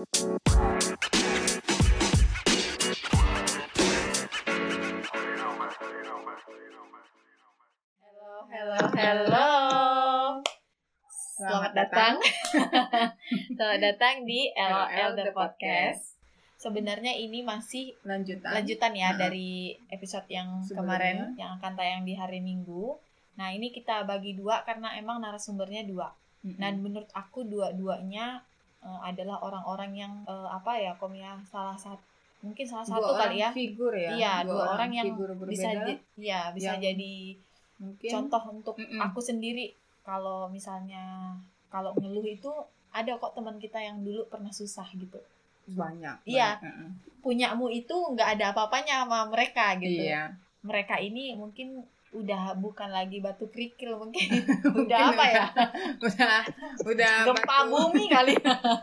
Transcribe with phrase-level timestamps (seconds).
[0.00, 0.08] Halo,
[8.48, 9.52] halo, halo.
[11.36, 12.16] Selamat datang.
[13.60, 16.16] Selamat datang di LL The Podcast.
[16.56, 19.20] Sebenarnya ini masih lanjutan lanjutan ya Heeh.
[19.20, 20.80] dari episode yang Sebelumnya.
[20.80, 22.96] kemarin yang akan tayang di hari Minggu.
[23.36, 26.08] Nah, ini kita bagi dua karena emang narasumbernya dua.
[26.40, 26.56] Mm-mm.
[26.56, 28.48] Dan menurut aku dua-duanya
[28.84, 32.00] eh, adalah orang-orang yang eh, apa ya, kom ya salah satu
[32.40, 33.50] mungkin salah dua satu orang kali ya.
[33.52, 35.68] figur ya Iya, dua, orang, yang figur berbeda bisa
[36.16, 37.14] iya, bisa yang jadi
[37.80, 39.00] mungkin contoh untuk Mm-mm.
[39.00, 41.36] aku sendiri kalau misalnya
[41.68, 42.48] kalau ngeluh itu
[42.90, 45.20] ada kok teman kita yang dulu pernah susah gitu
[45.70, 46.56] banyak Iya.
[46.58, 46.88] banyak,
[47.20, 50.32] punyamu itu nggak ada apa-apanya sama mereka gitu iya
[50.64, 54.26] mereka ini mungkin udah bukan lagi batu kerikil mungkin.
[54.66, 55.46] Mungkin udah apa ya?
[56.02, 56.42] udah.
[56.82, 58.34] Udah gempa batu- bumi kali.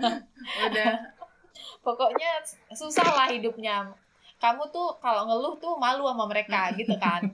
[0.68, 0.94] Udah.
[1.84, 2.40] Pokoknya
[2.72, 3.92] susah lah hidupnya.
[4.40, 7.24] Kamu tuh kalau ngeluh tuh malu sama mereka gitu kan.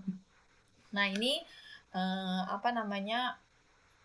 [0.93, 1.41] Nah ini
[1.89, 3.33] eh, apa namanya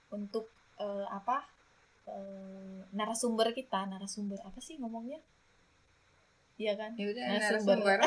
[0.09, 0.49] untuk
[0.81, 1.45] eh, apa
[2.09, 3.85] eh, narasumber kita.
[3.89, 5.21] Narasumber apa sih ngomongnya
[6.59, 7.77] Iya kan ya udah Narasumber.
[7.79, 7.99] narasumber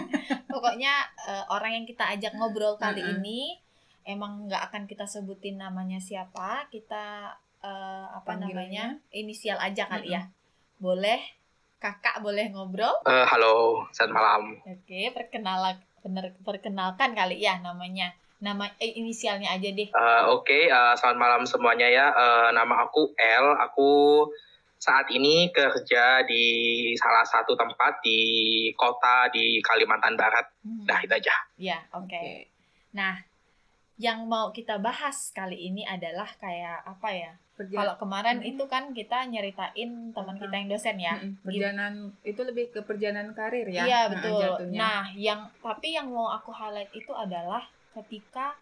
[0.52, 3.18] pokoknya eh, orang yang kita ajak ngobrol kali Mm-mm.
[3.18, 3.58] ini
[4.04, 8.54] emang nggak akan kita sebutin namanya siapa kita eh, apa Panggilnya.
[8.54, 10.22] namanya inisial aja kali ya
[10.78, 11.18] boleh
[11.76, 14.42] kakak boleh ngobrol Eh, halo, selamat malam.
[14.64, 18.08] Oke, perkenalan bener perkenalkan kali ya namanya.
[18.38, 19.84] Nama eh, inisialnya aja deh.
[19.84, 22.06] Eh, Oke, eh, selamat malam semuanya ya.
[22.08, 23.46] Eh, nama aku L.
[23.62, 23.88] Aku
[24.86, 26.44] saat ini kerja di
[26.94, 28.20] salah satu tempat di
[28.72, 30.46] kota di Kalimantan Barat.
[30.60, 30.86] Hmm.
[30.86, 31.34] Dah itu aja.
[31.58, 32.06] Ya, oke.
[32.06, 32.46] oke
[32.92, 33.18] Nah,
[33.96, 37.32] yang mau kita bahas kali ini adalah kayak apa ya?
[37.52, 38.46] Perja- Kalau kemarin Hmm.
[38.46, 39.72] itu kan kita nyeritain
[40.12, 41.16] teman kita yang dosen ya.
[41.16, 41.40] Mm-mm.
[41.42, 44.38] perjalanan itu lebih ke perjalanan karir ya Iya, Nah, betul.
[44.38, 44.78] jatuhnya.
[44.78, 48.54] Nah, yang tapi yang mau aku highlight itu adalah ketika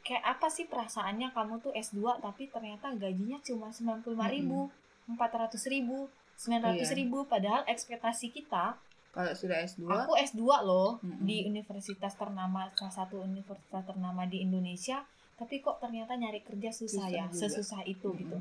[0.00, 4.68] kayak apa sih perasaannya kamu tuh S2 tapi ternyata gajinya cuma 95.000 ribu,
[5.06, 6.94] 400 ribu, 900 Iya.
[6.96, 8.74] ribu padahal ekspektasi kita
[9.14, 11.22] kalau sudah S2 aku S2 loh Mm-mm.
[11.22, 17.06] di universitas ternama salah satu universitas ternama di Indonesia tapi kok ternyata nyari kerja susah,
[17.06, 17.38] Susah ya juga.
[17.46, 18.20] sesusah itu Mm-mm.
[18.26, 18.38] gitu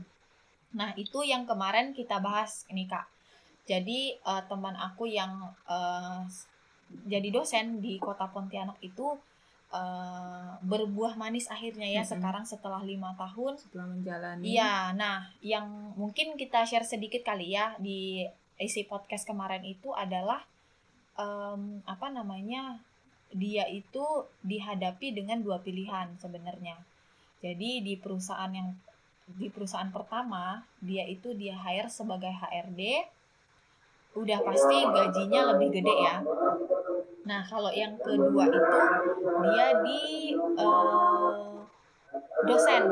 [0.74, 3.06] nah itu yang kemarin kita bahas ini kak
[3.64, 5.54] jadi eh, teman aku yang
[6.26, 6.50] s-
[7.06, 9.14] jadi dosen di kota Pontianak itu
[9.74, 12.14] eh, berbuah manis akhirnya ya Mm-mm.
[12.14, 15.66] sekarang setelah lima tahun setelah menjalani Iya, nah yang
[15.98, 18.24] mungkin kita share sedikit kali ya di
[18.62, 20.46] isi podcast kemarin itu adalah
[21.18, 22.78] em, apa namanya
[23.34, 24.06] dia itu
[24.46, 26.78] dihadapi dengan dua pilihan sebenarnya.
[27.42, 28.72] Jadi di perusahaan yang
[29.26, 33.10] di perusahaan pertama dia itu dia hire sebagai HRD,
[34.14, 36.16] udah pasti gajinya lebih gede ya.
[37.24, 38.60] Nah kalau yang kedua itu
[39.48, 40.02] dia di
[40.36, 41.54] eh,
[42.44, 42.84] dosen.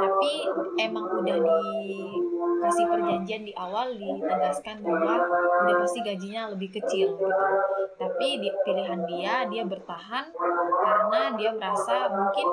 [0.00, 0.32] Tapi
[0.80, 5.14] emang udah dikasih perjanjian di awal ditegaskan bahwa
[5.66, 7.46] udah pasti gajinya lebih kecil gitu.
[8.00, 10.32] Tapi di pilihan dia dia bertahan
[10.80, 12.46] karena dia merasa mungkin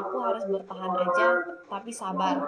[0.00, 1.26] aku harus bertahan aja
[1.70, 2.42] tapi sabar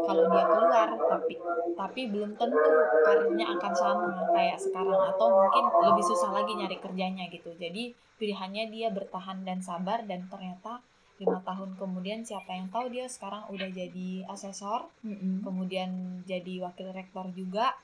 [0.00, 1.34] kalau dia keluar tapi
[1.74, 2.70] tapi belum tentu
[3.02, 8.64] karirnya akan sama kayak sekarang atau mungkin lebih susah lagi nyari kerjanya gitu jadi pilihannya
[8.68, 10.82] dia bertahan dan sabar dan ternyata
[11.16, 15.42] lima tahun kemudian siapa yang tahu dia sekarang udah jadi asesor Mm-mm.
[15.42, 15.90] kemudian
[16.24, 17.74] jadi wakil rektor juga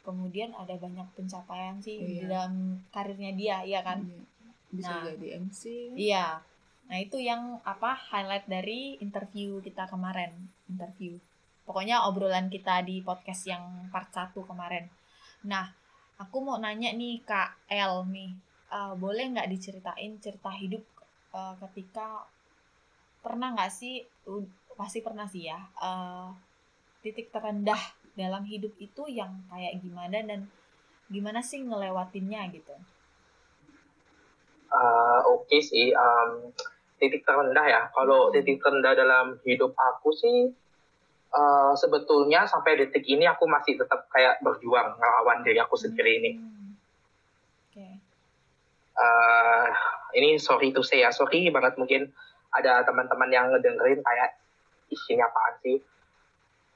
[0.00, 2.24] kemudian ada banyak pencapaian sih Iya.
[2.24, 2.52] dalam
[2.88, 4.24] karirnya dia ya kan Iya.
[4.70, 5.04] bisa Nah.
[5.06, 5.62] jadi MC
[5.94, 6.40] iya
[6.88, 10.32] nah itu yang apa highlight dari interview kita kemarin
[10.66, 11.20] interview
[11.68, 14.84] pokoknya obrolan kita di podcast yang part 1 kemarin
[15.52, 15.66] nah
[16.22, 17.50] aku mau nanya nih kak
[17.92, 18.30] L nih
[18.76, 20.84] eh, boleh nggak diceritain cerita hidup
[21.38, 22.08] eh, ketika
[23.24, 23.94] pernah nggak sih
[24.34, 25.58] u- pasti pernah sih ya
[25.88, 26.28] eh,
[27.04, 27.82] titik terendah
[28.20, 30.40] dalam hidup itu yang kayak gimana dan
[31.14, 32.74] gimana sih ngelewatinnya gitu
[34.80, 36.30] Eh, Oke sih, em,
[37.00, 37.82] titik terendah ya.
[37.96, 38.34] Kalau Hmm.
[38.34, 40.38] titik terendah dalam hidup aku sih,
[41.30, 46.30] eh, sebetulnya sampai detik ini aku masih tetap kayak berjuang ngelawan diri aku sendiri ini.
[46.34, 46.72] Hmm.
[47.68, 47.86] oke
[48.98, 49.66] eh
[50.14, 52.10] ini sorry to say ya, sorry banget mungkin
[52.50, 54.40] ada teman-teman yang ngedengerin kayak
[54.88, 55.76] isinya apaan sih.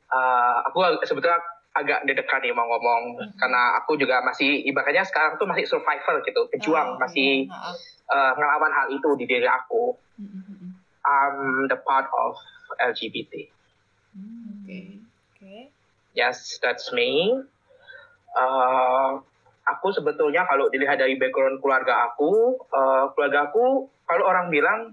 [0.09, 1.41] Eh aku sebetulnya
[1.73, 3.41] agak deg-degan nih mau ngomong Mhm.
[3.41, 7.57] karena aku juga masih ibaratnya sekarang tuh masih survivor gitu, pejuang Oh, masih iya.
[7.57, 7.73] Ha-ha.
[8.13, 9.97] eh, ngelawan hal itu di diri aku.
[10.21, 10.77] Mm-mm.
[11.03, 12.37] I'm the part of
[12.79, 13.49] LGBT.
[14.13, 14.81] Hmm, Oke.
[15.33, 15.57] Oke.
[16.13, 17.41] Yes, that's me.
[18.33, 19.11] uh,
[19.69, 24.93] aku sebetulnya kalau dilihat dari background keluarga aku, uh, keluarga aku kalau orang bilang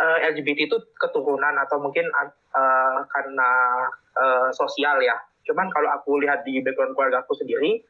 [0.00, 3.50] uh, LGBT itu keturunan atau mungkin uh, karena
[4.16, 5.16] uh, sosial ya.
[5.48, 7.80] Cuman kalau aku lihat di background keluarga aku sendiri,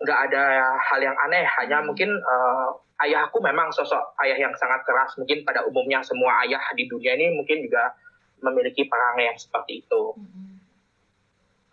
[0.00, 1.44] nggak ada hal yang aneh.
[1.60, 2.72] Hanya mungkin uh,
[3.04, 5.12] ayahku memang sosok ayah yang sangat keras.
[5.20, 7.92] Mungkin pada umumnya semua ayah di dunia ini mungkin juga
[8.40, 10.02] memiliki perangai yang seperti itu.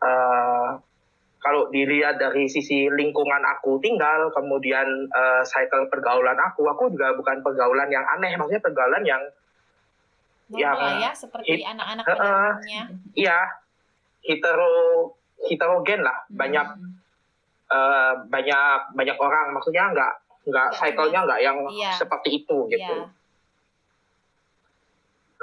[0.04, 0.80] Uh,
[1.44, 7.44] kalau dilihat dari sisi lingkungan aku tinggal, kemudian uh, cycle pergaulan aku, aku juga bukan
[7.44, 9.24] pergaulan yang aneh, maksudnya pergaulan yang
[10.54, 12.52] Normal yang ya, seperti anak-anak uh, uh,
[13.16, 13.40] Iya,
[14.22, 14.72] hetero
[15.50, 16.36] heterogen lah, hmm.
[16.36, 16.68] banyak
[17.72, 20.14] uh, banyak banyak orang, maksudnya nggak
[20.44, 21.96] nggak cycle-nya nggak yang iya.
[21.96, 22.96] seperti itu gitu.
[23.08, 23.23] Iya.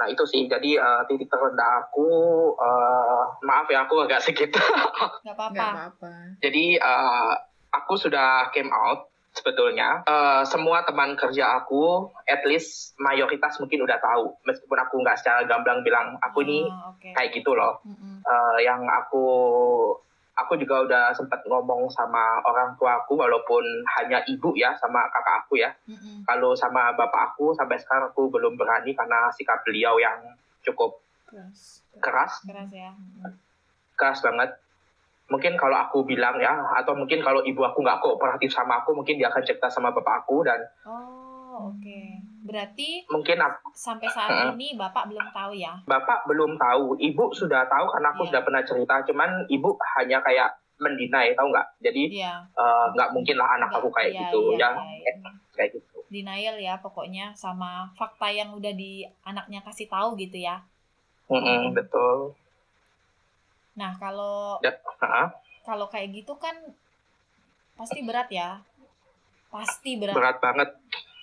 [0.01, 2.09] Nah itu sih, jadi uh, titik terendah aku,
[2.57, 4.57] uh, maaf ya aku agak segitu.
[5.29, 6.01] Gak apa-apa.
[6.41, 7.37] Jadi uh,
[7.69, 10.01] aku sudah came out sebetulnya.
[10.09, 14.33] Uh, semua teman kerja aku, at least mayoritas mungkin udah tahu.
[14.49, 17.13] Meskipun aku nggak secara gamblang bilang aku ini oh, okay.
[17.13, 17.77] kayak gitu loh.
[17.85, 18.15] Mm -hmm.
[18.25, 19.25] uh, yang aku
[20.45, 23.63] aku juga udah sempat ngomong sama orang tua aku walaupun
[23.99, 25.73] hanya ibu ya sama kakak aku ya.
[25.89, 26.23] Mm-hmm.
[26.23, 30.21] Kalau sama bapak aku sampai sekarang aku belum berani karena sikap beliau yang
[30.61, 31.83] cukup keras.
[31.99, 32.33] Keras.
[32.45, 32.93] Keras ya.
[32.93, 33.33] Mm-hmm.
[33.97, 34.49] Keras banget.
[35.31, 39.17] Mungkin kalau aku bilang ya atau mungkin kalau ibu aku nggak kooperatif sama aku mungkin
[39.17, 41.81] dia akan cerita sama bapak aku dan Oh, oke.
[41.81, 42.20] Okay.
[42.41, 45.77] Berarti mungkin aku, sampai saat uh, ini Bapak belum tahu ya?
[45.85, 46.97] Bapak belum tahu.
[46.97, 48.29] Ibu sudah tahu karena aku yeah.
[48.33, 48.95] sudah pernah cerita.
[49.05, 49.69] Cuman Ibu
[50.01, 50.49] hanya kayak
[50.81, 51.67] mendinai, tahu nggak?
[51.85, 52.41] Jadi iya.
[52.41, 53.13] eh, nggak yeah.
[53.13, 55.33] uh, mungkin lah anak aku kayak yeah, gitu, yeah, yang yeah, yeah.
[55.53, 55.97] kayak gitu.
[56.09, 60.65] Denial ya pokoknya sama fakta yang udah di anaknya kasih tahu gitu ya?
[61.29, 62.33] Mm -hmm, betul.
[63.77, 65.29] Nah kalau ya, uh
[65.61, 66.57] kalau kayak gitu kan
[67.77, 68.65] pasti berat ya,
[69.53, 70.17] pasti berat.
[70.17, 70.69] Berat banget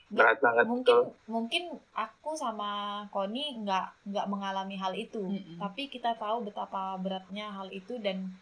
[0.08, 1.05] berat banget mungkin tuh.
[1.28, 1.62] mungkin
[1.93, 5.20] aku sama Koni nggak nggak mengalami hal itu.
[5.20, 5.56] Mm -hmm.
[5.60, 8.32] tapi kita tahu betapa beratnya hal itu dan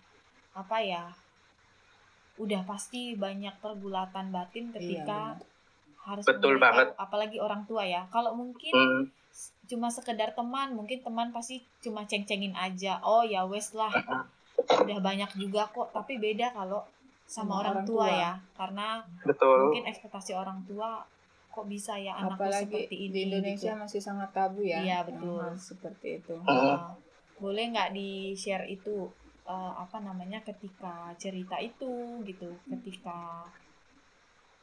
[0.54, 1.04] apa ya
[2.36, 5.44] udah pasti banyak pergulatan batin ketika iya,
[6.04, 6.92] harus betul banget.
[7.00, 8.04] apalagi orang tua ya.
[8.12, 9.02] Kalau mungkin mm.
[9.66, 13.00] cuma sekedar teman mungkin teman pasti cuma ceng-cengin aja.
[13.02, 13.90] Oh ya wes lah.
[14.84, 15.90] Udah banyak juga kok.
[15.90, 16.84] Tapi beda kalau
[17.26, 18.20] sama, sama orang, orang tua, tua.
[18.20, 18.32] ya.
[18.54, 18.88] Karena
[19.24, 19.58] betul.
[19.66, 21.02] mungkin ekspektasi orang tua
[21.56, 23.81] kok bisa ya anakku Apalagi seperti ini di Indonesia gitu.
[23.81, 26.93] masih sangat tabu ya iya betul seperti itu uh,
[27.41, 29.08] boleh nggak di share itu
[29.49, 33.49] uh, apa namanya ketika cerita itu gitu ketika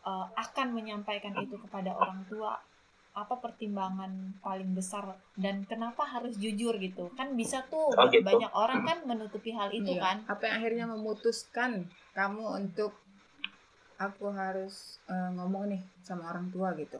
[0.05, 2.61] uh, akan menyampaikan itu kepada orang tua
[3.13, 5.05] apa pertimbangan paling besar
[5.37, 8.25] dan kenapa harus jujur gitu kan bisa tuh oh, gitu.
[8.25, 10.01] banyak orang kan menutupi hal itu iya.
[10.01, 11.85] kan apa yang akhirnya memutuskan
[12.17, 12.97] kamu untuk
[14.09, 16.99] aku harus uh, ngomong nih sama orang tua gitu?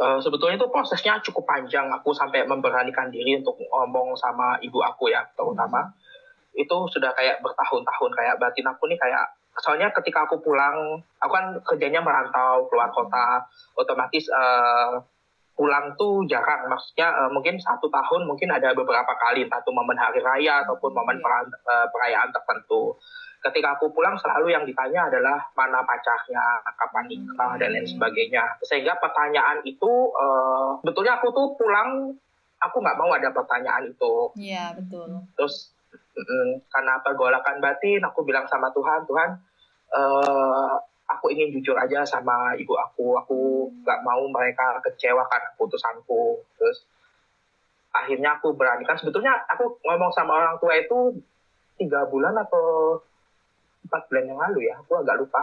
[0.00, 1.88] Uh, sebetulnya itu prosesnya cukup panjang.
[2.00, 5.84] Aku sampai memberanikan diri untuk ngomong sama ibu aku ya, terutama.
[5.84, 6.62] Mm -hmm.
[6.64, 9.28] Itu sudah kayak bertahun-tahun kayak batin aku nih kayak
[9.60, 13.44] soalnya ketika aku pulang, aku kan kerjanya merantau keluar kota,
[13.76, 14.96] otomatis uh,
[15.58, 16.70] pulang tuh jarang.
[16.70, 20.94] Maksudnya uh, mungkin satu tahun mungkin ada beberapa kali, entah itu momen hari raya ataupun
[20.94, 21.86] momen yeah.
[21.92, 22.96] perayaan tertentu
[23.40, 28.44] ketika aku pulang selalu yang ditanya adalah mana pacarnya, kapan nikah dan lain sebagainya.
[28.60, 32.12] Sehingga pertanyaan itu uh, betulnya aku tuh pulang
[32.60, 34.14] aku nggak mau ada pertanyaan itu.
[34.36, 35.24] Iya betul.
[35.40, 35.72] Terus
[36.12, 39.30] mm, karena pergolakan batin aku bilang sama Tuhan, Tuhan
[39.96, 40.76] uh,
[41.08, 43.16] aku ingin jujur aja sama ibu aku.
[43.24, 43.38] Aku
[43.80, 46.44] nggak mau mereka kecewakan keputusanku.
[46.60, 46.84] Terus
[47.96, 49.00] akhirnya aku beranikan.
[49.00, 51.16] Sebetulnya aku ngomong sama orang tua itu
[51.80, 53.00] tiga bulan atau
[53.84, 55.42] empat bulan yang lalu ya aku agak lupa.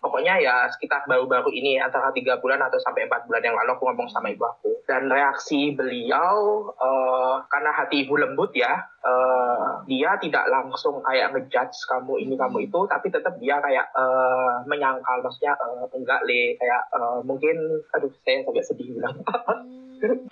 [0.00, 3.84] Pokoknya ya sekitar baru-baru ini antara tiga bulan atau sampai empat bulan yang lalu aku
[3.84, 4.80] ngomong sama ibu aku.
[4.88, 11.84] Dan reaksi beliau uh, karena hati ibu lembut ya uh, dia tidak langsung kayak ngejudge
[11.84, 15.20] kamu ini kamu itu tapi tetap dia kayak uh, menyangkal.
[15.20, 16.56] Maksudnya uh, enggak le.
[16.56, 17.60] Kayak uh, mungkin
[17.92, 19.20] aduh saya agak sedih bilang.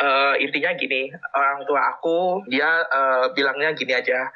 [0.01, 4.33] Uh, intinya gini orang tua aku dia uh, bilangnya gini aja.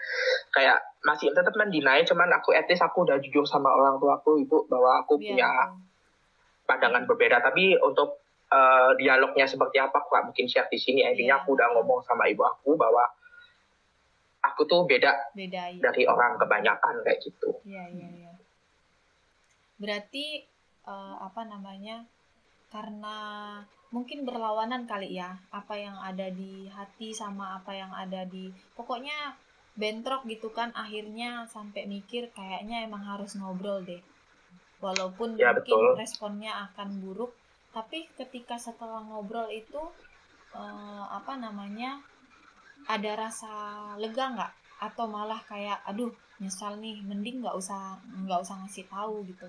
[0.52, 4.66] Kayak masih tetap mendinai cuman aku etis aku udah jujur sama orang tua aku ibu
[4.70, 5.26] bahwa aku yeah.
[5.34, 5.48] punya
[6.62, 8.22] pandangan berbeda tapi untuk
[8.54, 11.42] uh, dialognya seperti apa aku gak mungkin share di sini intinya yeah.
[11.42, 13.02] aku udah ngomong sama ibu aku bahwa
[14.42, 15.82] aku tuh beda, beda iya.
[15.82, 18.32] dari orang kebanyakan kayak gitu iya iya iya
[19.82, 20.46] berarti
[20.86, 22.06] uh, apa namanya
[22.70, 23.16] karena
[23.90, 29.36] mungkin berlawanan kali ya apa yang ada di hati sama apa yang ada di pokoknya
[29.80, 34.02] bentrok gitu kan akhirnya sampai mikir kayaknya emang harus ngobrol deh.
[34.84, 35.96] Walaupun Ya, mungkin betul.
[36.02, 37.32] responnya akan buruk
[37.72, 39.80] tapi ketika setelah ngobrol itu
[40.54, 41.90] eh, apa namanya
[42.94, 43.52] ada rasa
[44.02, 44.52] lega nggak?
[44.86, 46.12] Atau malah kayak aduh
[46.42, 47.82] nyesal nih mending nggak usah
[48.26, 49.46] nggak usah ngasih tahu gitu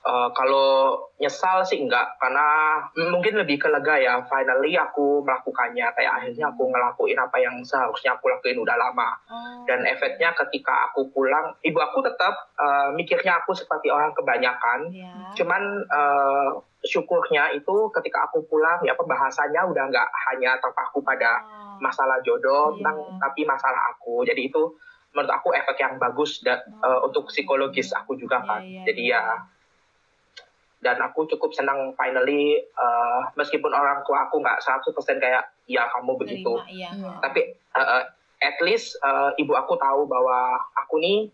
[0.00, 2.80] Eh, kalau nyesal sih enggak karena
[3.12, 4.16] mungkin lebih ke lega ya.
[4.24, 5.92] Finally aku melakukannya.
[5.92, 9.12] Kayak akhirnya aku ngelakuin apa yang seharusnya aku lakuin udah lama.
[9.28, 14.88] Oh, dan efeknya ketika aku pulang ibu aku tetap eh, mikirnya aku seperti orang kebanyakan.
[14.88, 16.48] Ya cuman eh,
[16.80, 22.72] syukurnya itu ketika aku pulang ya pembahasannya udah nggak hanya terpaku pada Oh, masalah jodoh
[22.72, 22.76] Iya.
[22.80, 24.24] tentang tapi masalah aku.
[24.24, 24.64] Jadi itu
[25.12, 28.64] menurut aku efek yang bagus da- eh, untuk psikologis aku juga kan.
[28.64, 29.20] Iya, jadi iya.
[29.20, 29.59] ya
[30.80, 36.16] dan aku cukup senang finally eh, meskipun orang tua aku nggak 100% kayak ya kamu
[36.16, 36.90] begitu Nerima, iya.
[37.20, 38.04] Tapi eh,
[38.40, 41.28] at least eh, ibu aku tahu bahwa aku nih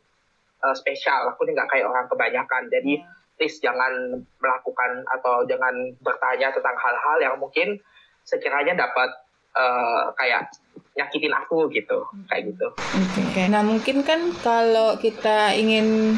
[0.61, 3.07] eh, spesial aku nih nggak kayak orang kebanyakan jadi Iya.
[3.37, 3.93] please jangan
[4.41, 7.77] melakukan atau jangan bertanya tentang hal-hal yang mungkin
[8.23, 9.13] sekiranya dapat
[9.53, 10.51] eh, kayak
[10.97, 13.43] nyakitin aku gitu kayak gitu Oke.
[13.47, 16.17] Nah mungkin kan kalau kita ingin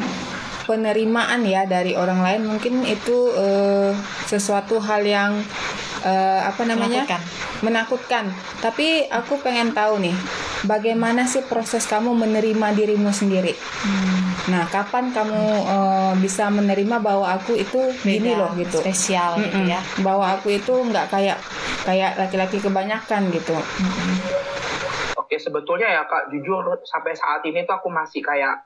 [0.69, 3.89] penerimaan ya dari orang lain mungkin itu eh,
[4.23, 5.41] sesuatu hal yang
[6.01, 7.21] eh, apa namanya Menakutkan.
[7.59, 8.25] menakutkan.
[8.61, 10.13] Tapi aku pengen tahu nih
[10.61, 13.57] bagaimana sih proses kamu menerima dirimu sendiri.
[14.47, 18.77] Nah kapan kamu eh, bisa menerima bahwa aku itu gini Beda, loh gitu.
[18.77, 19.73] spesial gitu Mm-mm.
[19.73, 21.41] ya Bahwa aku itu nggak kayak
[21.81, 23.57] kayak laki-laki kebanyakan gitu.
[25.15, 28.65] oke sebetulnya ya kak jujur sampai saat ini tuh aku masih kayak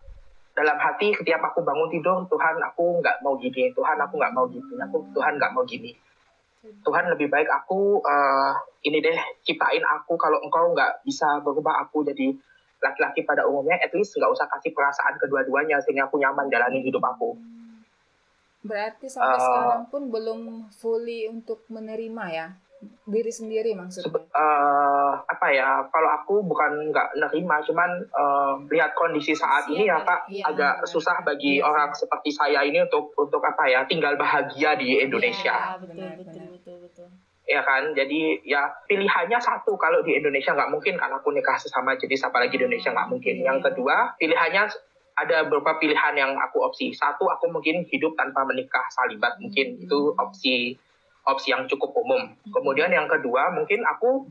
[0.53, 4.45] dalam hati setiap aku bangun tidur Tuhan aku nggak mau gini Tuhan aku nggak mau
[4.45, 5.91] gini aku Tuhan nggak mau gini.
[6.63, 8.53] Tuhan lebih baik aku eh,
[8.88, 12.31] ini deh ciptain aku kalau engkau nggak bisa berubah aku jadi
[12.79, 17.03] laki-laki pada umumnya at least nggak usah kasih perasaan kedua-duanya sehingga aku nyaman jalani hidup
[17.03, 17.36] aku.
[18.63, 22.48] Berarti sampai Eh, sekarang pun belum fully untuk menerima ya
[23.03, 24.07] diri sendiri maksudnya.
[24.07, 29.85] Sebe- eh, apa ya kalau aku bukan nggak nerima cuman eh, lihat kondisi saat ini
[29.85, 30.89] ya kak Iya, agak benar.
[30.89, 35.53] susah bagi Iya, orang seperti saya ini untuk untuk apa ya tinggal bahagia di Indonesia
[35.53, 36.49] Iya, betul Benar, betul benar.
[36.51, 37.09] betul betul
[37.43, 41.91] ya kan jadi ya pilihannya satu kalau di Indonesia nggak mungkin kan aku nikah sesama
[41.93, 43.45] jenis apalagi di Indonesia nggak mungkin Iya.
[43.45, 44.63] yang kedua pilihannya
[45.13, 49.83] ada beberapa pilihan yang aku opsi satu aku mungkin hidup tanpa menikah salibat mungkin Hmm.
[49.83, 50.55] itu opsi
[51.23, 52.31] opsi yang cukup umum.
[52.51, 54.27] Kemudian yang kedua mungkin aku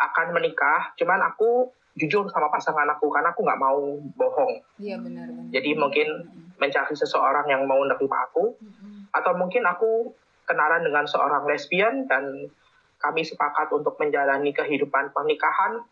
[0.00, 3.80] akan menikah cuman aku jujur sama pasangan aku karena aku nggak mau
[4.16, 4.64] bohong.
[4.80, 5.52] Iya benar benar.
[5.52, 6.08] jadi mungkin
[6.56, 8.56] mencari seseorang yang mau menerima aku
[9.12, 10.14] atau mungkin aku
[10.48, 12.48] kenalan dengan seorang lesbian dan
[13.02, 15.82] kami sepakat untuk menjalani kehidupan pernikahan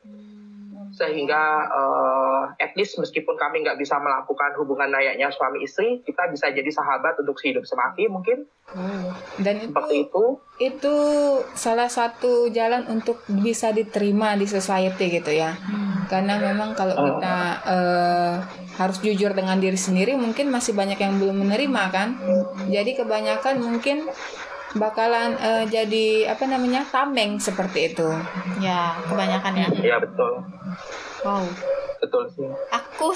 [0.91, 6.51] sehingga eh, at least meskipun kami nggak bisa melakukan hubungan layaknya suami istri kita bisa
[6.51, 9.11] jadi sahabat untuk sehidup semati mungkin Oh.
[9.43, 10.25] Dan itu seperti itu
[10.63, 10.95] itu
[11.59, 15.59] salah satu jalan untuk bisa diterima di society gitu ya.
[16.07, 17.03] Karena memang kalau Oh.
[17.03, 17.35] kita
[17.67, 18.35] eh,
[18.79, 22.09] harus jujur dengan diri sendiri mungkin masih banyak yang belum menerima kan.
[22.71, 24.07] Jadi kebanyakan mungkin
[24.75, 28.07] bakalan eh, jadi apa namanya tameng seperti itu.
[28.63, 29.69] ya kebanyakan ya.
[29.83, 30.45] Ya betul.
[31.27, 31.45] Wow.
[32.01, 32.49] Betul sih.
[32.73, 33.13] Aku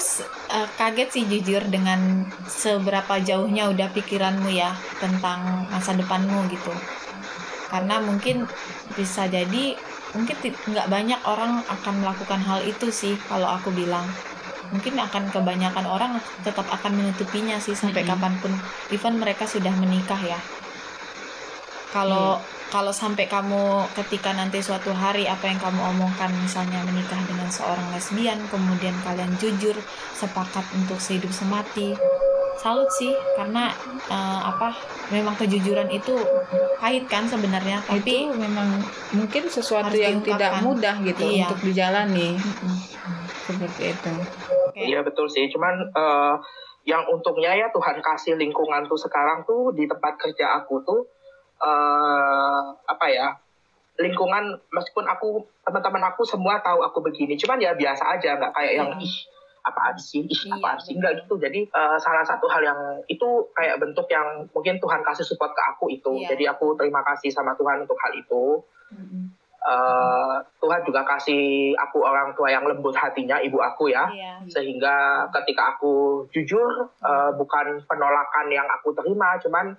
[0.51, 6.73] eh, kaget sih jujur dengan seberapa jauhnya udah pikiranmu ya tentang masa depanmu gitu.
[7.71, 8.45] Karena mungkin
[8.93, 9.73] bisa jadi
[10.13, 14.05] mungkin nggak banyak orang akan melakukan hal itu sih kalau aku bilang.
[14.65, 18.17] Mungkin akan kebanyakan orang tetap akan menutupinya sih sampai Mm-mm.
[18.17, 18.51] kapan pun.
[18.89, 20.41] Even mereka sudah menikah ya
[21.95, 22.35] kalau
[22.67, 23.63] kalau sampai kamu
[23.95, 29.31] ketika nanti suatu hari apa yang kamu omongkan misalnya menikah dengan seorang lesbian kemudian kalian
[29.39, 29.79] jujur
[30.11, 31.95] sepakat untuk sehidup semati
[32.57, 33.71] salut sih karena
[34.07, 34.75] eh, apa
[35.07, 36.15] memang kejujuran itu
[36.75, 38.83] pahit kan sebenarnya tapi itu memang
[39.13, 40.63] mungkin sesuatu yang tidak diungkapkan.
[40.63, 41.47] mudah gitu Iya.
[41.47, 42.75] untuk dijalani Mm-mm.
[43.45, 44.11] seperti itu.
[44.73, 46.35] Kayak- Iya betul sih, cuman eh,
[46.85, 51.01] yang untungnya ya Tuhan kasih lingkungan tuh sekarang tuh di tempat kerja aku tuh
[51.65, 53.27] eh apa ya
[53.95, 58.73] lingkungan meskipun aku teman-teman aku semua tahu aku begini, cuman ya biasa aja nggak kayak
[58.75, 59.01] yang Iya.
[59.01, 59.15] ih
[59.63, 60.99] apaan sih, ih Iya, apaan sih betul.
[60.99, 61.33] nggak gitu.
[61.39, 65.63] Jadi eh, salah satu hal yang itu kayak bentuk yang mungkin Tuhan kasih support ke
[65.65, 66.11] aku itu.
[66.11, 66.35] Iya.
[66.35, 68.59] Jadi aku terima kasih sama Tuhan untuk hal itu.
[68.91, 69.31] Mm-mm.
[69.65, 74.43] Eh, Tuhan juga kasih aku orang tua yang lembut hatinya, ibu aku ya Iya.
[74.45, 76.69] sehingga ketika aku jujur
[77.01, 79.71] eh, bukan penolakan yang aku terima cuman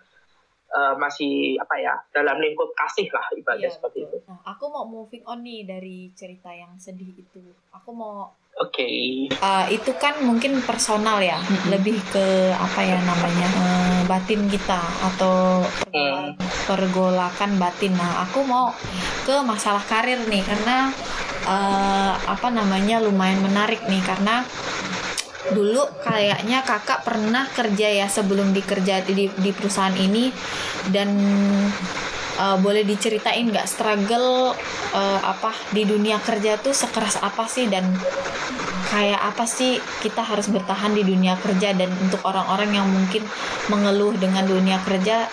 [0.72, 4.18] eh, masih apa ya dalam lingkup kasih lah ibaratnya Iya, seperti betul.
[4.18, 7.42] itu Nah, aku mau moving on nih dari cerita yang sedih itu.
[7.70, 8.88] Aku mau Oke.
[9.36, 11.36] Uh, itu kan mungkin personal ya,
[11.68, 14.80] lebih ke apa ya namanya uh, batin kita
[15.12, 16.32] atau pergolakan,
[16.64, 17.92] pergolakan batin.
[17.92, 18.72] Nah, aku mau
[19.28, 20.88] ke masalah karir nih karena
[21.44, 24.40] uh, apa namanya lumayan menarik nih karena
[25.52, 30.30] dulu kayaknya kakak pernah kerja ya sebelum dikerja di, di perusahaan ini.
[30.90, 31.08] Dan
[32.40, 34.56] uh, boleh diceritain nggak struggle
[34.94, 37.68] uh, apa di dunia kerja tuh sekeras apa sih?
[37.70, 37.84] Dan
[38.86, 41.74] kayak apa sih kita harus bertahan di dunia kerja?
[41.76, 43.22] Dan untuk orang-orang yang mungkin
[43.70, 45.28] mengeluh dengan dunia kerja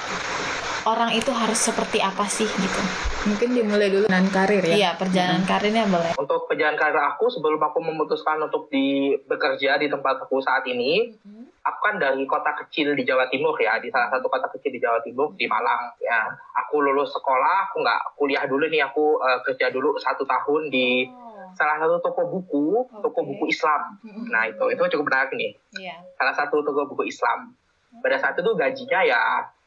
[0.84, 2.82] orang itu harus seperti apa sih gitu
[3.24, 5.50] mungkin dimulai dulu dengan karir ya iya perjalanan hmm.
[5.50, 10.44] karirnya boleh untuk perjalanan karir aku sebelum aku memutuskan untuk di bekerja di tempat aku
[10.44, 11.64] saat ini hmm.
[11.64, 14.80] aku kan dari kota kecil di Jawa Timur ya di salah satu kota kecil di
[14.84, 16.28] Jawa Timur di Malang ya
[16.60, 21.08] aku lulus sekolah aku nggak kuliah dulu nih aku uh, kerja dulu satu tahun di
[21.08, 21.24] oh
[21.54, 22.98] salah satu toko buku, okay.
[23.06, 24.02] toko buku Islam.
[24.04, 25.54] Nah itu itu cukup menarik nih.
[25.78, 26.02] Yeah.
[26.18, 27.54] Salah satu toko buku Islam.
[28.02, 29.22] Pada saat itu gajinya ya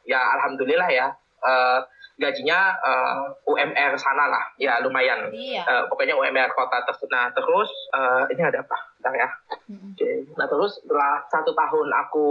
[0.07, 1.07] ya alhamdulillah ya.
[1.37, 1.85] Uh,
[2.17, 5.29] gajinya uh, eh, UMR sana lah, ya lumayan.
[5.29, 5.61] Iya.
[5.69, 7.13] Uh, pokoknya UMR kota tersebut.
[7.13, 8.77] Nah terus uh, ini ada apa?
[8.97, 9.29] Bentar ya.
[9.69, 9.89] Mm-hmm.
[9.93, 10.25] Okay.
[10.33, 12.27] Nah terus setelah satu tahun aku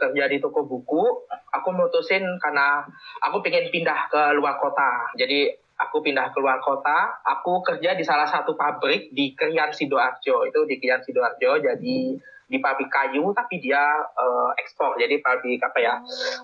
[0.00, 2.80] kerja di toko buku, aku mutusin karena
[3.20, 5.12] aku pengen pindah ke luar kota.
[5.20, 10.48] Jadi aku pindah keluar kota, aku kerja di salah satu pabrik di Krian Sidoarjo.
[10.48, 12.16] Itu di Krian Sidoarjo, jadi
[12.48, 14.96] di pabrik kayu, tapi dia uh, ekspor.
[14.96, 15.94] Jadi pabrik apa ya,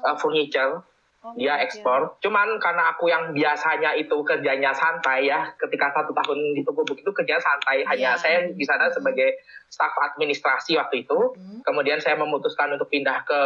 [0.05, 0.85] uh, furniture
[1.25, 1.65] Oh, dia iya.
[1.65, 2.21] ekspor.
[2.21, 7.01] Cuman karena aku yang biasanya itu kerjanya santai ya, ketika satu tahun di toko buku
[7.01, 7.89] itu kerja santai, yeah.
[7.89, 9.41] hanya saya di sana sebagai
[9.73, 11.17] staf administrasi waktu itu.
[11.17, 11.65] Mm.
[11.65, 13.41] Kemudian saya memutuskan untuk pindah ke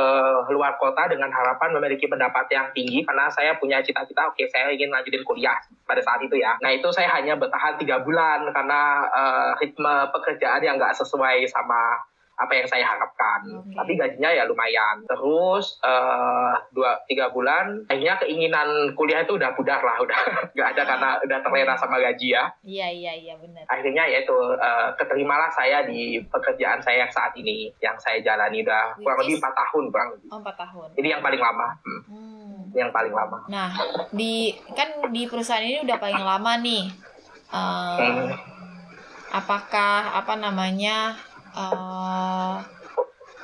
[0.50, 4.74] luar kota dengan harapan memiliki pendapat yang tinggi karena saya punya cita-cita, oke okay, saya
[4.74, 5.54] ingin lanjutin kuliah
[5.86, 6.58] pada saat itu ya.
[6.58, 11.94] Nah itu saya hanya bertahan tiga bulan karena uh, ritme pekerjaan yang nggak sesuai sama
[12.38, 13.42] apa yang saya harapkan.
[13.42, 13.74] Okay.
[13.74, 15.02] Tapi gajinya ya lumayan.
[15.10, 20.18] Terus uh, dua tiga bulan, akhirnya keinginan kuliah itu udah pudar lah, udah
[20.54, 22.46] nggak ada karena udah terlena sama gaji ya.
[22.62, 23.66] Iya iya iya benar.
[23.66, 28.94] Akhirnya ya itu uh, keterimalah saya di pekerjaan saya saat ini yang saya jalani udah
[28.94, 30.28] Which kurang lebih empat tahun kurang lebih.
[30.30, 30.88] Oh, empat tahun.
[30.94, 31.68] Ini yang paling lama.
[31.82, 32.02] Hmm.
[32.06, 32.58] Hmm.
[32.70, 33.38] Yang paling lama.
[33.50, 33.70] Nah
[34.14, 36.84] di kan di perusahaan ini udah paling lama nih.
[37.50, 38.30] Uh, hmm.
[39.28, 42.60] Apakah apa namanya uh,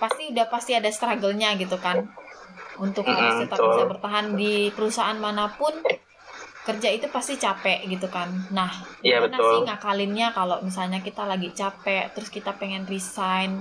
[0.00, 2.04] pasti udah pasti ada struggle-nya gitu kan.
[2.74, 5.70] Untuk harus tetap bisa bertahan di perusahaan mana pun
[6.64, 8.32] kerja itu pasti capek gitu kan.
[8.50, 8.72] Nah
[9.04, 9.50] ya, gimana betul.
[9.52, 13.60] sih ngakalinnya kalau misalnya kita lagi capek terus kita pengen resign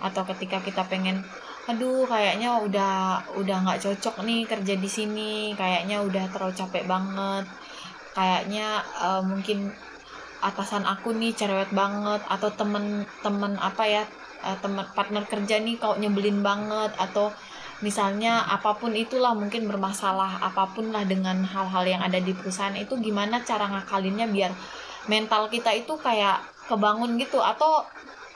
[0.00, 1.20] atau ketika kita pengen
[1.64, 7.48] aduh kayaknya udah udah nggak cocok nih kerja di sini kayaknya udah terlalu capek banget
[8.12, 9.72] kayaknya uh, mungkin
[10.44, 14.02] atasan aku nih cerewet banget atau temen-temen apa ya
[14.44, 17.32] uh, teman partner kerja nih kau nyebelin banget atau
[17.80, 22.76] misalnya apa pun itulah mungkin bermasalah apa pun lah dengan hal-hal yang ada di perusahaan
[22.76, 24.52] itu gimana cara ngakalinnya biar
[25.08, 27.40] mental kita itu kayak kebangun gitu?
[27.44, 27.84] Atau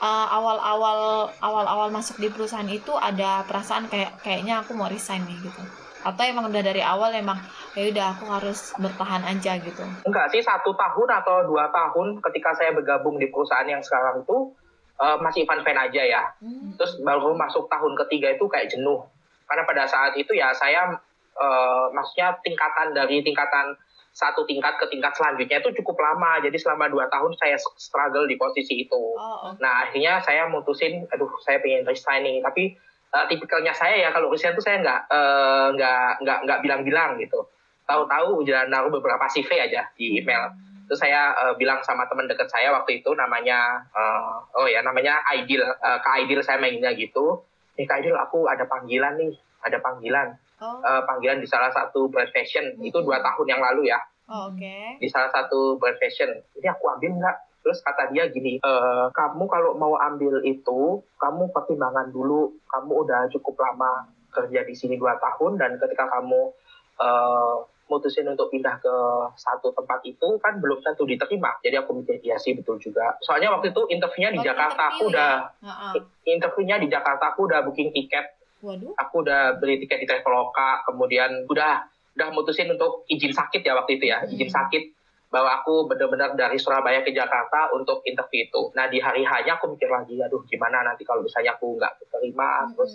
[0.03, 5.39] uh, awal-awal awal-awal masuk di perusahaan itu ada perasaan kayak kayaknya aku mau resign nih
[5.45, 7.39] gitu atau emang udah dari awal emang
[7.75, 9.83] ya udah aku harus bertahan aja gitu.
[10.07, 14.55] Enggak sih satu tahun atau dua tahun ketika saya bergabung di perusahaan yang sekarang itu
[14.99, 16.23] uh, masih fun fan aja ya.
[16.43, 16.75] Hmm.
[16.79, 19.03] terus baru masuk tahun ketiga itu kayak jenuh.
[19.49, 20.99] Karena pada saat itu ya saya
[21.39, 23.79] uh, maksudnya tingkatan dari tingkatan
[24.19, 26.43] satu tingkat ke tingkat selanjutnya itu cukup lama.
[26.43, 28.99] Jadi selama dua tahun saya struggle di posisi itu.
[29.15, 29.63] Oh, okay.
[29.63, 32.43] nah akhirnya saya mutusin aduh saya pengen resign nih.
[32.43, 32.75] Tapi
[33.13, 37.49] uh, tipikalnya saya ya kalau resign tuh saya nggak uh, nggak nggak nggak bilang-bilang gitu.
[37.89, 40.53] Tahu-tahu udah naruh beberapa CV aja di email.
[40.89, 45.21] Terus saya uh, bilang sama teman dekat saya waktu itu namanya uh, oh ya namanya
[45.29, 47.45] Aidil uh, Kak Aidil saya mainnya gitu.
[47.77, 49.33] Nih Kak Aidil aku ada panggilan nih
[49.65, 50.37] ada panggilan.
[50.59, 50.83] Oh.
[50.83, 52.75] uh, panggilan di salah satu brand fashion.
[52.75, 52.89] Mm -hmm.
[52.91, 54.01] itu dua tahun yang lalu ya.
[54.29, 54.61] Oh, oke.
[54.61, 55.01] Okay.
[55.01, 56.29] di salah satu brand fashion.
[56.53, 57.37] Jadi aku ambil nggak
[57.69, 58.73] Terus kata dia gini, e,
[59.13, 62.49] kamu kalau mau ambil itu, kamu pertimbangan dulu.
[62.65, 66.53] Kamu udah cukup lama kerja di sini dua tahun dan ketika kamu
[67.01, 67.57] uh,
[67.89, 68.95] mutusin untuk pindah ke
[69.35, 71.57] satu tempat itu kan belum tentu diterima.
[71.65, 73.17] Jadi aku mikir iya sih betul juga.
[73.25, 75.33] Soalnya waktu itu interviewnya di oh, Jakarta aku udah
[75.65, 76.01] ya?
[76.29, 78.37] interviewnya di Jakarta aku udah booking tiket.
[78.61, 78.93] Waduh.
[78.93, 83.97] Aku udah beli tiket di Traveloka, kemudian udah udah mutusin untuk izin sakit ya waktu
[83.97, 84.35] itu ya, hmm.
[84.35, 84.98] izin sakit
[85.29, 88.73] bahwa aku benar-benar dari Surabaya ke Jakarta untuk interview itu.
[88.73, 92.65] Nah di hari hanya aku mikir lagi, aduh gimana nanti kalau misalnya aku nggak terima,
[92.65, 92.73] hmm.
[92.73, 92.93] terus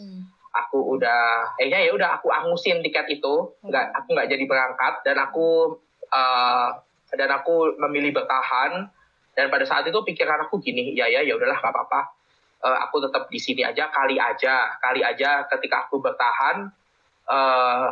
[0.53, 5.17] aku udah, eh ya udah aku angusin tiket itu, nggak aku nggak jadi berangkat dan
[5.21, 5.77] aku
[6.09, 6.69] uh,
[7.13, 8.89] dan aku memilih bertahan
[9.33, 12.01] dan pada saat itu pikiran aku gini ya ya ya udahlah nggak apa-apa
[12.65, 16.69] uh, aku tetap di sini aja kali aja kali aja ketika aku bertahan
[17.29, 17.87] uh,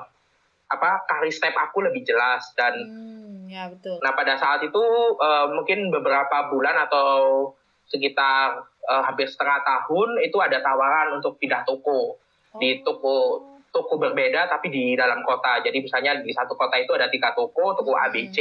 [0.71, 3.99] apa kali step aku lebih jelas dan Hmm, ya betul.
[3.99, 4.84] nah pada saat itu
[5.15, 7.51] uh, mungkin beberapa bulan atau
[7.86, 8.55] sekitar
[8.88, 12.15] uh, hampir setengah tahun itu ada tawaran untuk pindah toko
[12.55, 17.07] di toko toko berbeda tapi di dalam kota jadi misalnya di satu kota itu ada
[17.07, 18.07] tiga toko toko Hmm.
[18.07, 18.38] ABC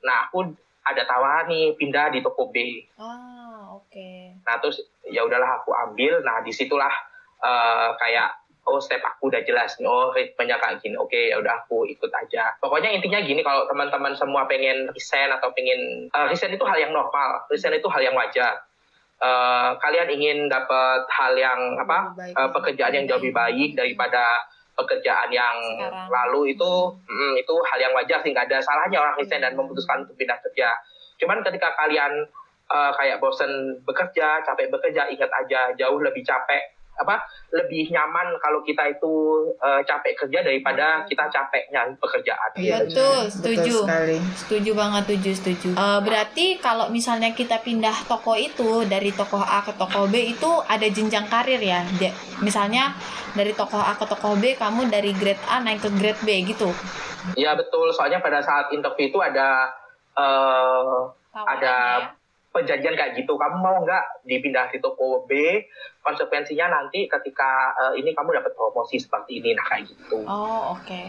[0.00, 0.52] nah aku
[0.84, 2.60] ada tawaran nih pindah di toko B
[3.00, 4.36] Ah, oke.
[4.44, 6.20] Nah terus ya udahlah aku ambil.
[6.20, 6.92] Nah di situlah
[7.40, 9.88] eh, kayak oh step aku udah jelas nih.
[9.88, 10.96] Oh ritmenya kayak gini.
[10.96, 12.56] Oke ya udah aku ikut aja.
[12.58, 16.92] Pokoknya intinya gini kalau teman-teman semua pengen resign atau pengen eh, resign itu hal yang
[16.92, 17.44] normal.
[17.52, 18.64] Resign itu hal yang wajar.
[19.20, 22.44] Eh, kalian ingin dapat hal yang apa baik, ya.
[22.50, 24.42] pekerjaan yang jauh lebih baik daripada
[24.74, 26.10] pekerjaan yang Sekarang.
[26.10, 26.72] lalu itu
[27.06, 30.34] mm, itu hal yang wajar sih nggak ada salahnya orang resign dan memutuskan untuk pindah
[30.42, 30.74] kerja.
[31.20, 32.26] Cuman ketika kalian
[32.72, 38.62] eh, kayak bosen bekerja, capek bekerja, ingat aja jauh lebih capek apa lebih nyaman kalau
[38.62, 39.12] kita itu
[39.56, 42.50] eh, capek kerja daripada kita capek nyari pekerjaan.
[42.54, 43.58] Iya, Betul, setuju.
[43.58, 44.16] Betul sekali.
[44.34, 45.68] Setuju banget, setuju, setuju.
[45.74, 50.50] Eh, berarti kalau misalnya kita pindah toko itu dari toko A ke toko B itu
[50.64, 51.82] ada jenjang karir ya.
[51.98, 52.94] Ja- Misalnya
[53.32, 56.70] dari toko A ke toko B, kamu dari grade A naik ke grade B gitu.
[57.34, 59.66] Iya betul, soalnya pada saat interview itu ada
[60.14, 60.98] eh,
[61.34, 62.06] Tawarannya Ada ya.
[62.54, 63.34] Perjanjian kayak gitu.
[63.34, 65.58] Kamu mau nggak dipindah di toko B?
[65.98, 70.22] Konsekuensinya nanti ketika eh, ini kamu dapat promosi seperti ini, nah kayak gitu.
[70.22, 71.02] Oh, oke.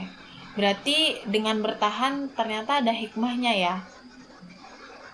[0.57, 3.75] Berarti dengan bertahan ternyata ada hikmahnya ya.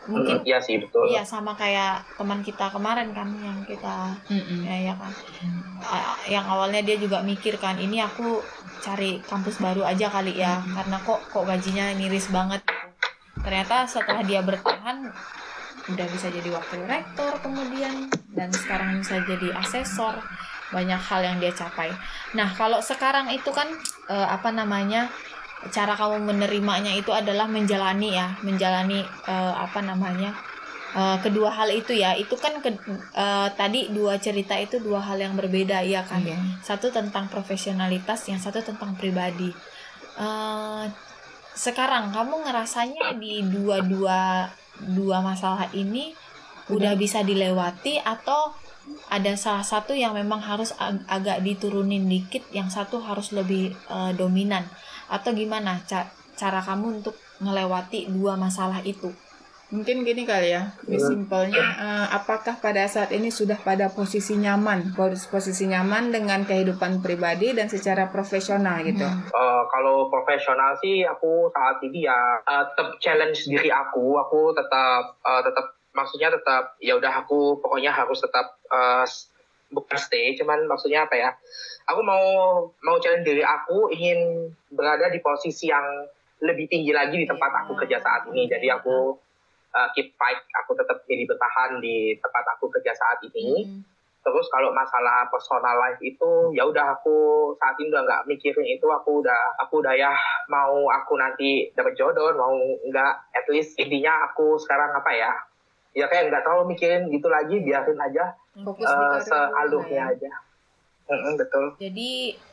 [0.01, 1.13] Mungkin Mm, Iya sih betul.
[1.13, 4.65] iya sama kayak teman kita kemarin kan yang kita Mm-mm.
[4.65, 5.13] ya ya kan
[6.25, 8.41] yang awalnya dia juga mikir kan ini aku
[8.81, 12.65] cari kampus baru aja kali ya karena kok kok gajinya miris banget
[13.45, 15.05] ternyata setelah dia bertahan
[15.89, 18.05] udah bisa jadi wakil rektor kemudian
[18.37, 20.21] dan sekarang bisa jadi asesor
[20.71, 21.91] banyak hal yang dia capai.
[22.37, 23.67] Nah kalau sekarang itu kan
[24.07, 25.09] eh, apa namanya
[25.69, 30.31] cara kamu menerimanya itu adalah menjalani ya menjalani eh, apa namanya
[30.95, 32.15] eh, kedua hal itu ya.
[32.15, 32.77] Itu kan ke-
[33.17, 36.23] eh, tadi dua cerita itu dua hal yang berbeda ya kan?
[36.23, 36.39] Iya.
[36.63, 39.51] satu tentang profesionalitas yang satu tentang pribadi.
[40.15, 40.85] Eh,
[41.51, 44.47] sekarang kamu ngerasanya di dua-dua
[44.89, 46.13] dua masalah ini
[46.71, 48.53] udah bisa dilewati atau
[49.11, 54.11] ada salah satu yang memang harus ag- agak diturunin dikit yang satu harus lebih eh,
[54.17, 54.65] dominan?
[55.11, 59.13] Atau gimana ca- cara kamu untuk ngelewati dua masalah itu
[59.71, 60.67] Mungkin gini kali ya,
[60.99, 66.99] simpelnya eh, apakah pada saat ini sudah pada posisi nyaman, pos- posisi nyaman dengan kehidupan
[66.99, 69.07] pribadi dan secara profesional gitu.
[69.07, 74.19] Eh, kalau profesional sih aku saat ini ya eh, tetap challenge diri aku.
[74.19, 78.59] Aku tetap eh, tetap maksudnya tetap ya udah aku pokoknya harus tetap
[79.71, 81.31] bukan stay, cuman maksudnya apa ya?
[81.95, 82.23] Aku mau
[82.83, 85.83] mau challenge diri aku ingin berada di posisi yang
[86.43, 88.51] lebih tinggi lagi di tempat aku kerja saat ini.
[88.51, 89.15] Jadi aku
[89.71, 93.65] eh, keep fight, aku tetap jadi bertahan di tempat aku kerja saat ini.
[93.67, 93.81] Hmm.
[94.21, 98.85] Terus kalau masalah personal life itu ya udah aku saat ini udah nggak mikirin itu
[98.85, 100.13] aku udah aku udah ya
[100.45, 102.53] mau aku nanti dapat jodoh mau
[102.85, 105.33] nggak at least intinya aku sekarang apa ya
[105.97, 110.13] ya kayak nggak terlalu mikirin gitu lagi biarin aja Fokus karir dulu sealurnya ya.
[110.13, 110.31] aja
[111.11, 112.11] Mm-mm, betul Jadi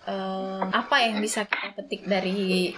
[0.09, 2.73] eh, apa yang bisa kita petik dari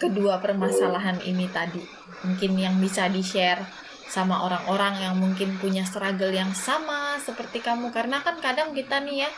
[0.00, 1.84] kedua permasalahan ini tadi?
[2.24, 3.60] Mungkin yang bisa di-share
[4.10, 9.22] sama orang-orang yang mungkin punya struggle yang sama seperti kamu karena kan kadang kita nih
[9.22, 9.30] ya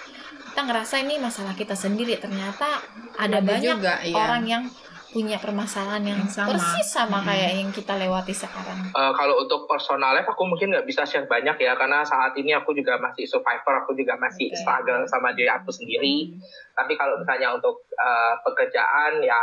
[0.48, 2.81] kita ngerasa ini masalah kita sendiri ternyata
[3.20, 4.16] ada, Ada banyak juga, iya.
[4.16, 4.64] orang yang
[5.12, 6.57] punya permasalahan yang, Yang sama.
[6.57, 7.29] persis sama Mm-mm.
[7.29, 8.81] kayak yang kita lewati sekarang.
[8.96, 12.57] Eh, kalau untuk personal life aku mungkin nggak bisa share banyak ya karena saat ini
[12.57, 14.57] aku juga masih survivor aku juga masih Oke.
[14.57, 16.33] struggle sama diri aku sendiri
[16.72, 19.37] tapi kalau misalnya untuk eh, pekerjaan ya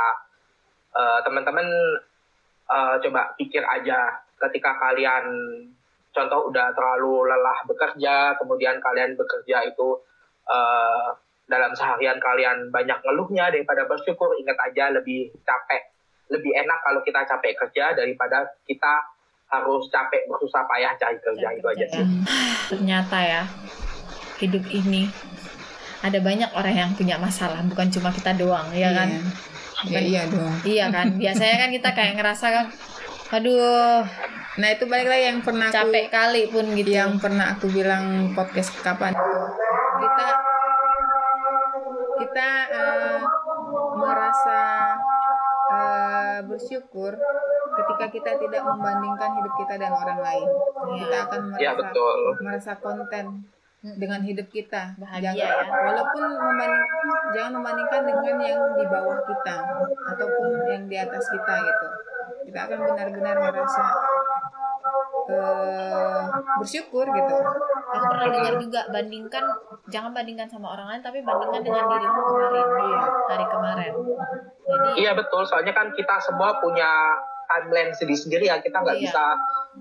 [0.96, 1.68] eh, teman-teman
[2.70, 5.26] eh, coba pikir aja ketika kalian
[6.10, 9.90] contoh udah terlalu lelah bekerja kemudian kalian bekerja itu
[10.50, 11.08] eh,
[11.50, 15.82] dalam seharian kalian banyak ngeluhnya daripada bersyukur ingat aja lebih capek
[16.30, 19.02] lebih enak kalau kita capek kerja daripada kita
[19.50, 22.06] harus capek bersusah payah cari kerja itu aja sih.
[22.70, 23.44] Ternyata ya
[24.38, 25.10] hidup ini
[26.06, 29.10] ada banyak orang yang punya masalah bukan cuma kita doang ya kan?
[29.88, 29.96] Iya.
[29.96, 30.54] Ya, iya dong.
[30.66, 32.66] Iya kan, biasanya kan kita kayak ngerasa kan,
[33.32, 34.04] aduh
[34.60, 36.92] Nah itu balik lagi yang pernah aku capek kali pun gitu.
[36.92, 39.40] yang pernah aku bilang podcast kapan itu
[40.00, 40.28] kita
[42.20, 43.20] kita eh,
[43.96, 44.62] merasa
[45.72, 47.16] eh, bersyukur
[47.80, 50.48] ketika kita tidak membandingkan hidup kita dan orang lain.
[50.92, 51.00] Iya.
[51.00, 52.18] Kita akan merasa Ya betul.
[52.44, 53.26] merasa konten
[53.80, 54.96] dengan hidup kita.
[55.00, 55.80] Bahagia jangan, ya.
[55.88, 56.88] Walaupun membanding,
[57.32, 59.56] jangan membandingkan dengan yang di bawah kita
[60.16, 61.88] ataupun yang di atas kita gitu.
[62.52, 63.86] Kita akan benar-benar merasa
[65.32, 66.22] eh,
[66.60, 67.36] bersyukur gitu.
[67.90, 69.44] Aku pernah dengar juga bandingkan
[69.90, 73.92] jangan bandingkan sama orang lain tapi bandingkan dengan dirimu kemarin iya, hari kemarin.
[74.70, 77.18] Jadi Iya betul, soalnya kan kita semua punya
[77.50, 79.04] timeline sendiri-sendiri ya, kita nggak Iya.
[79.10, 79.24] bisa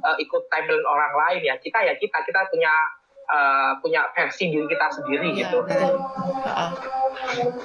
[0.01, 1.55] uh, ikut timeline orang lain ya.
[1.61, 2.73] Kita ya kita, kita punya
[3.29, 5.65] uh, punya versi diri kita sendiri Iya, gitu.
[5.65, 5.95] betul.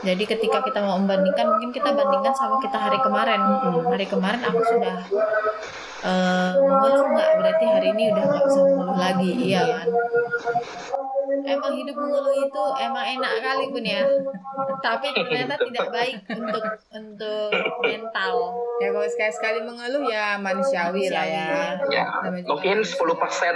[0.03, 3.39] Jadi ketika kita mau membandingkan, mungkin kita bandingkan sama kita hari kemarin.
[3.87, 4.97] Hari kemarin aku sudah
[6.03, 7.29] eh, mengeluh nggak?
[7.39, 9.87] Berarti hari ini udah nggak usah mengeluh lagi, iya kan?
[11.41, 14.05] Emang hidup mengeluh itu emang enak kali pun ya,
[14.79, 17.49] tapi ternyata tidak baik untuk untuk
[17.81, 18.35] mental.
[18.77, 21.49] Ya kalau sekali-sekali mengeluh ya manusiawi, lah ya.
[21.89, 22.05] Ya,
[22.45, 23.01] mungkin 10%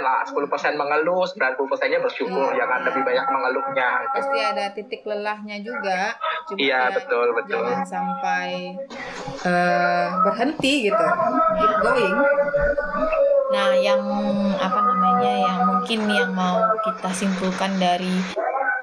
[0.00, 2.64] lah, 10% mengeluh, 90%-nya bersyukur, Iya.
[2.64, 3.88] jangan lebih banyak mengeluhnya.
[4.00, 4.14] gitu.
[4.18, 6.00] Pasti ada titik lelahnya juga.
[6.48, 7.62] Cuma Iya, ya betul, betul.
[7.62, 8.48] Jangan sampai
[9.38, 11.06] eh, berhenti gitu.
[11.58, 12.16] Keep going.
[13.48, 14.02] Nah, yang
[14.60, 18.12] apa namanya yang mungkin yang mau kita simpulkan dari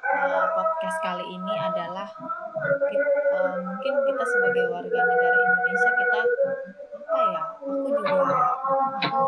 [0.01, 2.09] uh, podcast kali ini adalah
[2.89, 3.05] ki-
[3.37, 6.19] uh, mungkin kita sebagai warga negara Indonesia kita
[6.97, 7.43] apa ya?
[7.61, 8.13] Aku juga
[9.05, 9.23] aku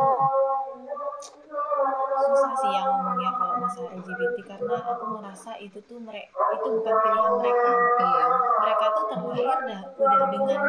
[2.17, 6.95] susah sih yang ngomongnya kalau masalah LGBT karena aku merasa itu tuh mereka itu bukan
[6.97, 7.69] pilihan mereka.
[8.02, 8.26] Iya.
[8.58, 8.86] Mereka
[9.38, 10.62] tuh terlahir dah udah dengan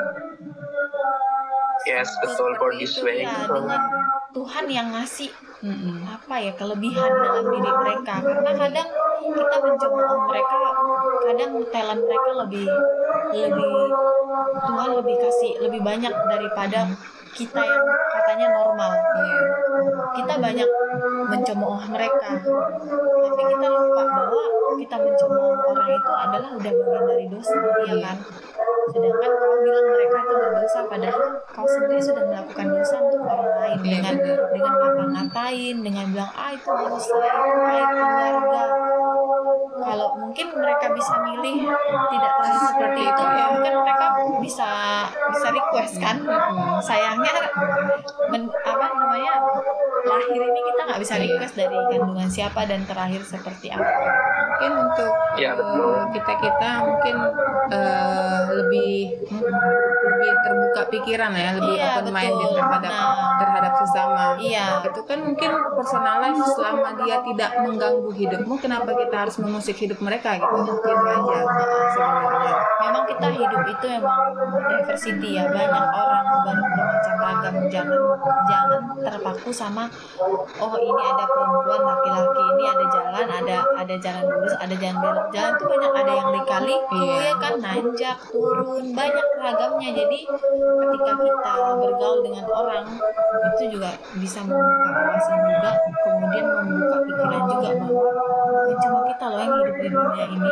[1.87, 3.24] Yes, betul, born this itu, way.
[3.24, 3.81] ya, dengan
[4.37, 5.33] Tuhan yang ngasih
[5.64, 6.04] Mm-mm.
[6.04, 8.88] apa ya kelebihan dalam diri mereka karena kadang
[9.24, 10.59] kita mencemooh mereka
[11.26, 12.66] kadang talent mereka lebih
[13.33, 13.72] lebih
[14.68, 16.92] Tuhan lebih kasih lebih banyak daripada
[17.34, 18.92] kita yang katanya normal.
[18.96, 19.40] Iya.
[20.18, 20.68] kita banyak
[21.28, 22.30] mencemooh mereka.
[23.18, 24.42] Tapi kita lupa bahwa
[24.78, 28.16] kita mencemooh orang itu adalah udah bagian dari dosa ya kan?
[28.88, 30.17] Sedangkan kau bilang mereka
[30.68, 33.76] itu berdosa padahal kau sendiri sudah melakukan dosa untuk orang lain.
[33.81, 34.14] Iya, dengan
[34.52, 38.62] dengan ngata-ngatain dengan bilang ah itu dosa itu aib keluarga.
[39.78, 41.57] Kalau mungkin mereka bisa milih
[42.12, 44.07] tidak terjadi seperti itu ya mungkin mereka
[44.44, 44.70] bisa
[45.33, 46.16] bisa request kan.
[46.85, 47.33] Sayangnya
[48.28, 49.33] men- apa namanya
[50.04, 51.22] lahir ini kita nggak bisa Iya.
[51.33, 53.88] request dari kandungan siapa dan terakhir seperti apa
[54.59, 55.94] Mungkin untuk Iya, betul.
[56.11, 57.14] kita kita mungkin
[57.71, 58.92] eh, lebih
[60.03, 62.59] lebih terbuka pikiran ya, lebih Iya, open minded betul.
[62.59, 63.38] terhadap Nah.
[63.38, 64.25] terhadap sesama.
[64.35, 64.66] Iya.
[64.83, 70.03] Itu kan mungkin personal life selama dia tidak mengganggu hidupmu, kenapa kita harus mengusik hidup
[70.03, 70.57] mereka gitu?
[70.59, 71.38] Gitu aja
[71.88, 72.55] sebenarnya.
[72.79, 74.21] memang kita hidup itu emang
[74.64, 78.01] diversity ya banyak orang ber- bermacam ragam jangan
[78.47, 79.85] jangan terpaku sama
[80.57, 85.26] oh ini ada perempuan laki-laki ini ada jalan ada ada jalan lurus ada jalan belok
[85.28, 87.16] jalan tuh banyak ada yang lika-liku Iya.
[87.20, 90.18] ya kan nanjak turun banyak ragamnya jadi
[90.78, 92.84] ketika kita bergaul dengan orang
[93.50, 98.08] itu juga bisa membuka wawasan juga kemudian membuka pikiran juga bahwa
[98.48, 100.50] bukan cuma kita loh yang hidup di dunia ini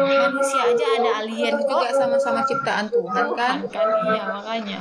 [0.00, 0.18] Iya.
[0.26, 3.56] manusia aja ada alien Itu juga sama-sama ciptaan Tuhan kan?
[3.66, 4.80] kan iya makanya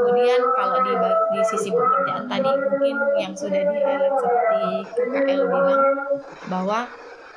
[0.00, 0.92] kemudian kalau di
[1.30, 4.62] di sisi pekerjaan tadi mungkin yang sudah di highlight seperti
[5.10, 5.82] KKL bilang
[6.46, 6.80] bahwa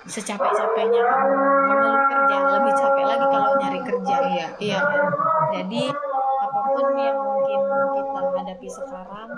[0.03, 4.47] secapek-capeknya kamu mengeluh kerja lebih capek lagi kalau nyari kerja Iya.
[4.59, 5.01] iya kan
[5.53, 5.83] jadi
[6.43, 7.59] apa pun yang mungkin
[7.95, 9.29] kita hadapi sekarang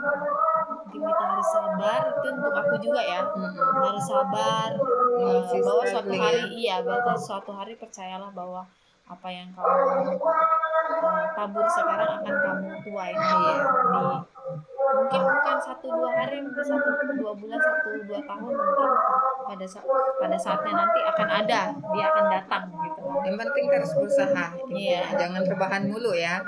[0.66, 3.54] mungkin kita harus sabar itu untuk aku juga ya Mm-mm.
[3.78, 4.70] harus sabar
[5.16, 6.48] masih bahwa suatu struggling hari ya.
[6.50, 8.62] iya bahwa suatu hari percayalah bahwa
[9.06, 10.18] apa yang kamu
[11.36, 13.54] tabur sekarang akan kamu tuai nanti
[13.92, 14.06] di
[14.96, 18.90] mungkin bukan satu dua hari mungkin satu dua bulan satu dua tahun mungkin
[19.46, 19.88] pada saat
[20.22, 24.46] pada saatnya nanti akan ada dia akan datang gitu Yang penting terus berusaha.
[24.70, 25.02] Iya.
[25.18, 26.42] Jangan rebahan mulu ya.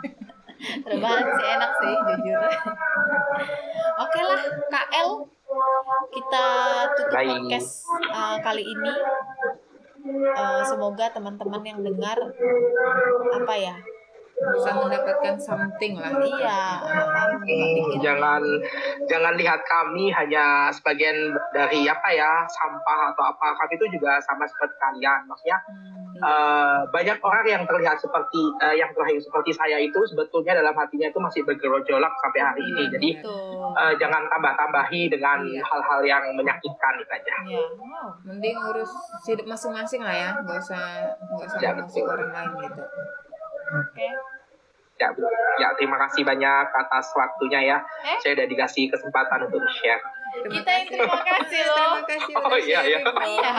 [0.92, 2.40] Rebahan sih enak sih jujur.
[4.00, 5.08] Oke lah KL
[6.10, 6.46] kita
[6.96, 7.28] tutup Baik.
[7.28, 8.92] podcast uh, kali ini.
[10.20, 12.16] Uh, semoga teman-teman yang dengar
[13.32, 13.76] apa ya
[14.40, 16.16] Bisa mendapatkan something lah.
[16.16, 16.80] iya
[17.40, 18.40] Hmm, jangan
[19.04, 21.12] jangan lihat kami hanya sebagian
[21.52, 23.52] dari apa ya sampah atau apa.
[23.52, 25.28] Kami itu juga sama seperti kalian.
[25.28, 30.52] Maksudnya Hmm, eh, banyak orang yang terlihat seperti eh, yang terlihat seperti saya itu sebetulnya
[30.54, 33.72] dalam hatinya itu masih bergerojolak sampai hari ini jadi betul.
[33.72, 35.62] eh, jangan tambah-tambahi dengan Iya.
[35.62, 37.62] hal-hal yang menyakitkan itu aja Iya.
[37.74, 38.08] Wow.
[38.22, 38.92] Mending urus
[39.24, 40.30] hidup masing-masing lah ya.
[40.36, 40.84] Nggak usah
[41.16, 42.04] nggak usah Ya, betul.
[42.04, 42.82] orang lain gitu.
[43.70, 44.08] Oke.
[44.96, 45.08] Ya,
[45.56, 47.78] ya terima kasih banyak atas waktunya ya.
[48.04, 48.18] Eh?
[48.20, 49.96] Saya udah dikasih kesempatan untuk share.
[50.30, 51.76] Terima Kita yang terima kasih loh.
[51.76, 53.00] Terima kasih Oh, iya, iya.
[53.02, 53.54] Iya.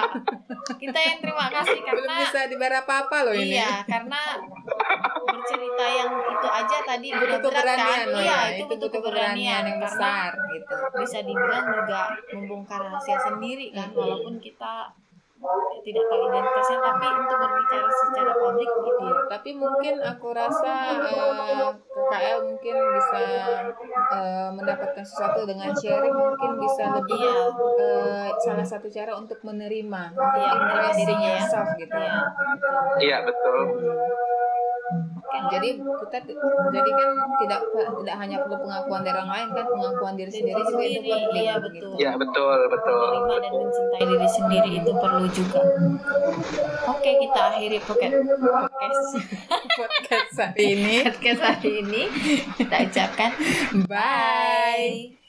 [0.78, 3.56] Kita yang terima kasih Belum karena bisa dibayar apa-apa loh ini.
[3.56, 4.22] Iya, karena
[5.22, 7.78] bercerita yang itu aja tadi udah Butuh berat kan?
[7.78, 8.40] keberanian loh Iya, ya.
[8.54, 10.74] itu butuh butuh keberanian, yang besar gitu.
[10.94, 13.98] bisa dibilang juga membongkar rahasia sendiri kan, Hmm.
[13.98, 14.74] walaupun kita
[15.82, 19.02] tidak tahu identitasnya, tapi untuk berbicara secara publik gitu.
[19.02, 23.22] Iya, tapi mungkin aku rasa eh, KKL mungkin bisa
[24.12, 27.46] eh, mendapatkan sesuatu dengan sharing mungkin bisa lebih Iya.
[27.82, 31.38] eh, salah satu cara untuk menerima, Iya, menerima dirinya ya.
[31.40, 31.96] yourself gitu.
[31.98, 32.76] Iya, betul.
[33.02, 33.58] Iya betul.
[33.82, 34.61] Lah.
[35.52, 36.18] Jadi kita
[36.72, 37.10] jadi kan
[37.44, 41.44] tidak tidak hanya perlu pengakuan dari orang lain kan pengakuan diri sendiri juga itu penting.
[41.44, 41.68] iya, gitu.
[41.68, 41.92] betul.
[42.00, 43.00] Iya betul betul.
[43.02, 45.62] menerima dan mencintai diri sendiri itu perlu juga.
[46.92, 49.02] Oke, kita akhiri podcast podcast
[49.82, 50.96] Podcast hari ini.
[51.08, 52.02] podcast hari ini.
[52.60, 53.32] Kita ucapkan
[53.88, 55.16] Bye.
[55.16, 55.21] bye.